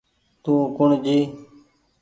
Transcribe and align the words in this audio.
تو 0.43 0.53
ڪوٚڻ 0.75 0.91
جي 1.05 1.17